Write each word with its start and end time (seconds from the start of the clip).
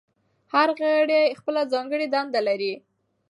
هر 0.53 0.69
غړی 0.79 1.37
خپله 1.39 1.61
ځانګړې 1.73 2.07
دنده 2.13 2.41
لري. 2.47 2.73